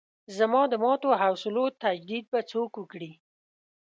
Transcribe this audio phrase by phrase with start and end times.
[0.37, 3.11] زما د ماتو حوصلو تجدید به څوک وکړي.